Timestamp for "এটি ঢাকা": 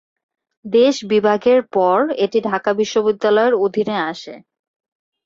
2.25-2.71